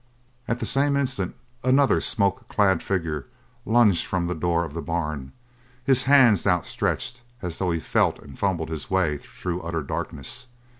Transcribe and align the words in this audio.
At 0.47 0.59
the 0.59 0.65
same 0.65 0.97
instant, 0.97 1.35
another 1.63 2.01
smoke 2.01 2.47
clad 2.47 2.81
figure 2.81 3.27
lunged 3.67 4.03
from 4.03 4.25
the 4.25 4.33
door 4.33 4.63
of 4.65 4.73
the 4.73 4.81
barn, 4.81 5.31
his 5.83 6.01
hands 6.09 6.47
outstretched 6.47 7.21
as 7.43 7.59
though 7.59 7.69
he 7.69 7.79
felt 7.79 8.17
and 8.17 8.33
fumbled 8.39 8.69
his 8.69 8.89
way 8.89 9.19
through 9.19 9.61
utter 9.61 9.83
darkness. 9.83 10.47